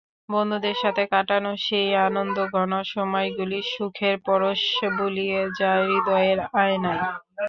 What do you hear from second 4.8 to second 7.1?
বুলিয়ে যায় হৃদয়ের আয়নায়।